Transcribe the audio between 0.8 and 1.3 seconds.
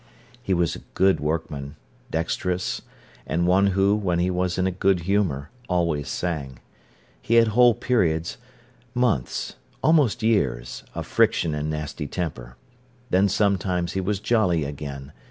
good